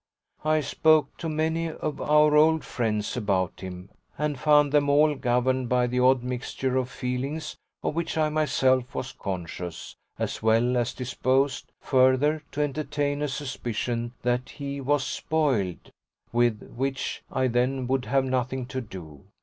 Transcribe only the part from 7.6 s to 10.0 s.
of which I myself was conscious